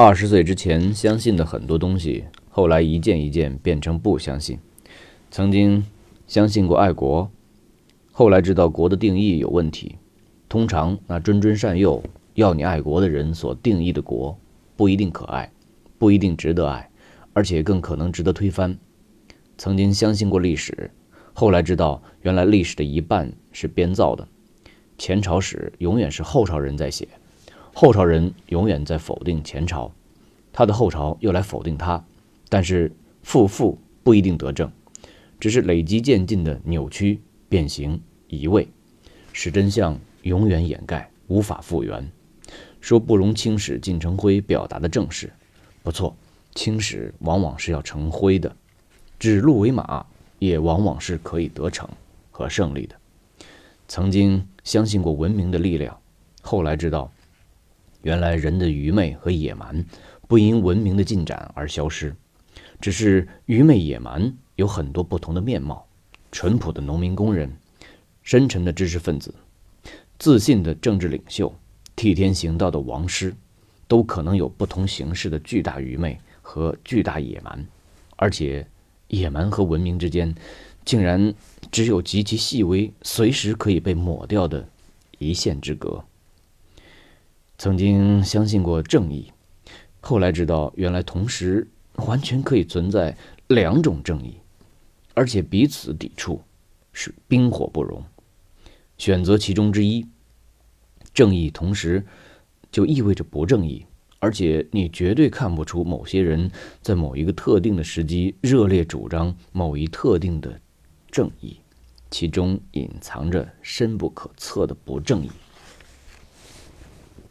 [0.00, 4.56] 二十岁之前相信的很多东西，后来一件一件变成不相信。
[5.28, 5.84] 曾经
[6.28, 7.28] 相信过爱国，
[8.12, 9.96] 后来知道国的定义有问题。
[10.48, 12.00] 通常那谆谆善诱
[12.34, 14.38] 要你爱国的人所定义的国，
[14.76, 15.50] 不一定可爱，
[15.98, 16.88] 不一定值得爱，
[17.32, 18.78] 而且更可能值得推翻。
[19.56, 20.92] 曾经相信过历史，
[21.32, 24.28] 后来知道原来历史的一半是编造的。
[24.96, 27.08] 前朝史永远是后朝人在写。
[27.74, 29.92] 后朝人永远在否定前朝，
[30.52, 32.04] 他的后朝又来否定他，
[32.48, 32.90] 但是
[33.22, 34.72] 负负不一定得正，
[35.38, 38.68] 只是累积渐进的扭曲、变形、移位，
[39.32, 42.10] 使真相永远掩盖，无法复原。
[42.80, 45.32] 说不容青史尽成灰，表达的正是，
[45.84, 46.16] 不错，
[46.54, 48.56] 青史往往是要成灰的，
[49.20, 50.04] 指鹿为马
[50.40, 51.88] 也往往是可以得逞
[52.32, 52.96] 和胜利的。
[53.86, 55.96] 曾经相信过文明的力量，
[56.42, 57.12] 后来知道。
[58.08, 59.84] 原来人的愚昧和野蛮
[60.26, 62.16] 不因文明的进展而消失，
[62.80, 65.86] 只是愚昧野蛮有很多不同的面貌。
[66.32, 67.54] 淳朴的农民工人、
[68.22, 69.34] 深沉的知识分子、
[70.18, 71.54] 自信的政治领袖、
[71.96, 73.34] 替天行道的王师，
[73.86, 77.66] 都可能有不同形式的巨大愚昧和巨大野蛮。
[78.16, 78.66] 而且，
[79.08, 80.34] 野蛮和文明之间，
[80.82, 81.34] 竟然
[81.70, 84.66] 只有极其细微、随时可以被抹掉的
[85.18, 86.02] 一线之隔。
[87.58, 89.32] 曾经相信过正义，
[90.00, 93.16] 后来知道原来同时完全可以存在
[93.48, 94.36] 两种正义，
[95.12, 96.40] 而且彼此抵触，
[96.92, 98.00] 是冰火不容。
[98.96, 100.06] 选择其中之一，
[101.12, 102.06] 正义同时
[102.70, 103.84] 就意味着不正义，
[104.20, 106.48] 而且你绝对看不出某些人
[106.80, 110.60] 在某一个特定的时机热烈主张某一特定的
[111.10, 111.56] 正义，
[112.08, 115.30] 其中隐藏着深不可测的不正义。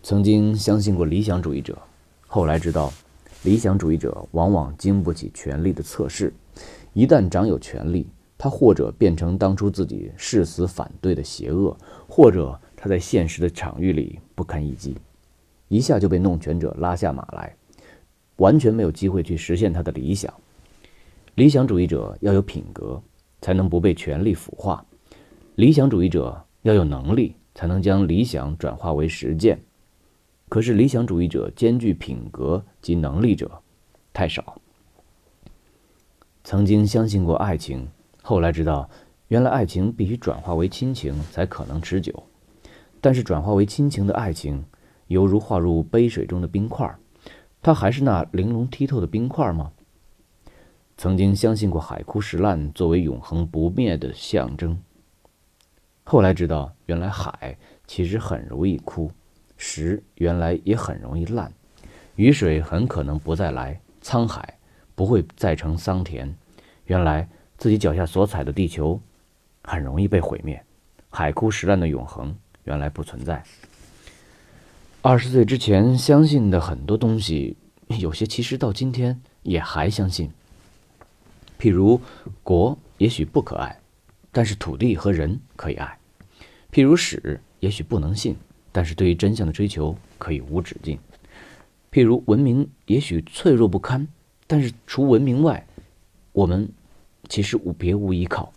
[0.04, 1.78] 曾经相信过理想主义者，
[2.28, 2.94] 后来知道，
[3.44, 6.34] 理想主义者往往经不起权力的测试。
[6.94, 11.76] 一旦掌有权力，他或者变成当初自己誓死反对的邪恶，
[12.08, 14.96] 或者他在现实的场域里不堪一击，
[15.68, 17.56] 一下就被弄权者拉下马来，
[18.38, 20.34] 完全没有机会去实现他的理想。
[21.36, 23.02] 理想主义者要有品格，
[23.42, 24.84] 才能不被权力腐化；
[25.56, 29.60] 理想主义者要有能力，才能将理想转化为实践。
[30.50, 33.62] 可是理想主义者兼具品格及能力者
[34.14, 34.62] 太少。
[36.44, 37.90] 曾经相信过爱情，
[38.22, 38.90] 后来知道，
[39.28, 42.24] 原来爱情必须转化为亲情才可能持久。
[43.02, 44.64] 但是转化为亲情的爱情，
[45.08, 46.98] 犹如化入杯水中的冰块，
[47.62, 49.72] 它还是那玲珑剔透的冰块吗？
[50.96, 54.82] 曾经相信过海枯石烂作为永恒不灭的象征，
[56.04, 59.12] 后来知道，原来海其实很容易枯。
[59.58, 61.52] 石原来也很容易烂，
[62.16, 64.58] 雨水很可能不再来，沧海
[64.96, 66.34] 不会再成桑田。
[66.86, 69.02] 原来自己脚下所踩的地球
[69.64, 70.64] 很容易被毁灭，
[71.10, 73.44] 海枯石烂的永恒原来不存在。
[75.02, 77.58] 二十岁之前相信的很多东西，
[78.00, 80.32] 有些其实到今天也还相信。
[81.60, 82.00] 譬如
[82.44, 83.80] 国也许不可爱，
[84.32, 85.98] 但是土地和人可以爱；
[86.72, 88.38] 譬如史也许不能信。
[88.78, 91.00] 但是对于真相的追求可以无止境。
[91.92, 94.08] 譬如文明也许脆弱不堪，
[94.46, 95.66] 但是除文明外，
[96.32, 96.70] 我们
[97.28, 98.54] 其实无别无依靠。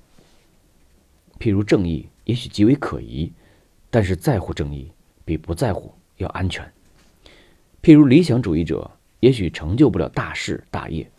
[1.38, 3.32] 譬如正义也许极为可疑，
[3.88, 4.92] 但是在乎正义
[5.24, 6.70] 比不在乎要安全。
[7.82, 11.10] 譬如理想主义者也许成就不了大事大业，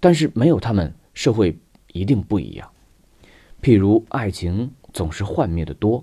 [0.00, 1.54] 但是没有他们，社会
[1.92, 2.66] 一定不一样。
[3.60, 6.02] 譬如爱情总是幻灭的多。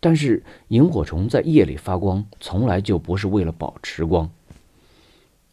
[0.00, 4.28] 但是萤火虫在夜里发光，从来就不是为了保持光。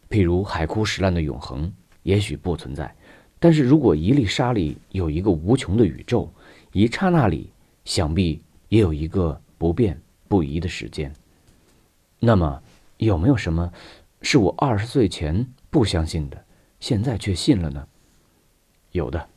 [0.08, 1.70] 譬如海枯石烂的永恒，
[2.02, 2.94] 也许不存在。
[3.38, 6.32] 但是如果一粒沙里有一个无穷的宇宙，
[6.72, 7.52] 一刹那里
[7.84, 11.12] 想必也有一个不变不移的时间。
[12.18, 12.62] 那么，
[12.96, 13.70] 有没有什么
[14.22, 16.44] 是我二十岁前不相信的，
[16.80, 17.86] 现在却信了呢？
[18.92, 19.28] 有的，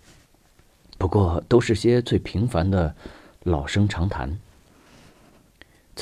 [0.98, 2.96] 不过都是些最平凡的
[3.44, 4.40] 老生常谈。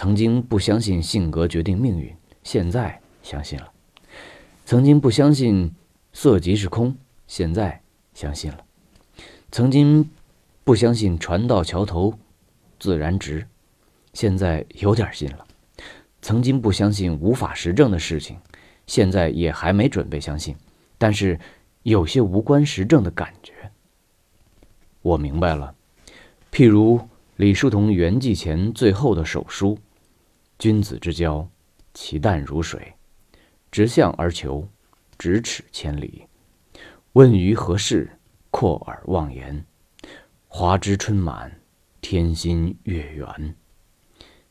[0.01, 3.65] 曾经不相信性格决定命运，现在相信了；
[4.65, 5.75] 曾经不相信
[6.13, 6.95] 色即是空，
[7.27, 7.81] 现在
[8.13, 8.59] 相信了；
[9.51, 10.09] 曾经
[10.63, 12.17] 不相信船到桥头
[12.79, 13.45] 自然直，
[14.13, 15.45] 现在有点信了；
[16.21, 18.37] 曾经不相信无法实证的事情，
[18.87, 20.55] 现在也还没准备相信，
[20.97, 21.37] 但是
[21.83, 23.51] 有些无关实证的感觉，
[25.01, 25.75] 我明白了。
[26.53, 27.01] 譬如。
[27.39, 29.77] 李叔同圆寂前最后的手书
[30.59, 31.49] ：“君子之交，
[31.93, 32.81] 其淡如水；
[33.71, 34.67] 直向而求，
[35.17, 36.25] 咫尺千里。
[37.13, 38.11] 问于何事？
[38.51, 39.65] 阔耳妄言。
[40.49, 41.61] 华枝春满，
[42.01, 43.55] 天心月圆。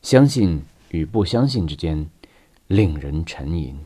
[0.01, 2.09] 相信与不相信之间，
[2.65, 3.79] 令人沉吟。